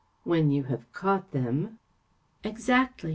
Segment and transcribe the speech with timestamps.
[0.01, 1.77] ‚ÄĘ' When you have caught them.""
[2.43, 3.09] Exactly.